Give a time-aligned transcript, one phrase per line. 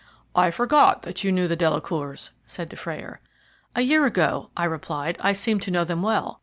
[0.33, 3.21] "I forgot that you knew the Delacours," said Dufrayer.
[3.75, 6.39] "A year ago," I replied, "I seemed to know them well.